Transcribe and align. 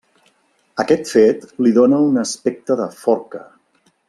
Aquest 0.83 1.11
fet 1.17 1.45
li 1.67 1.75
dóna 1.77 2.01
un 2.09 2.19
aspecte 2.25 2.79
de 2.83 2.89
forca. 3.05 3.45